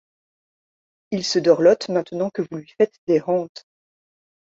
Il 1.11 1.23
se 1.23 1.37
dorlote, 1.37 1.89
maintenant 1.89 2.31
que 2.31 2.41
vous 2.41 2.57
lui 2.57 2.73
faites 2.79 2.97
des 3.05 3.19
rentes. 3.19 3.67